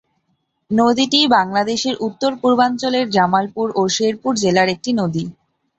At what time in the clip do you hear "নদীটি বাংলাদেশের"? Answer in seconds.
0.71-1.95